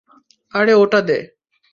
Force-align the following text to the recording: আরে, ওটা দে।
আরে, 0.53 0.73
ওটা 0.73 0.99
দে। 1.01 1.17